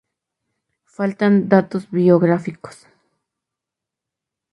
[0.95, 2.77] Faltan datos biográficos.